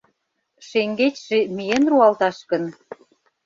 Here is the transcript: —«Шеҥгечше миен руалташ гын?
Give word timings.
—«Шеҥгечше 0.67 1.39
миен 1.55 1.83
руалташ 1.91 2.37
гын? 2.51 2.63